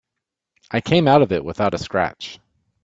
[0.71, 2.39] I came out of it without a scratch.